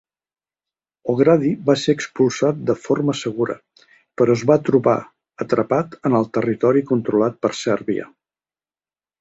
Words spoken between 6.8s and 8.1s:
controlat per Sèrbia.